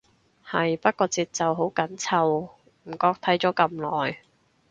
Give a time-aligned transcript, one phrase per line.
[0.49, 3.69] 係，不過節奏好緊湊，唔覺睇咗咁
[4.07, 4.17] 耐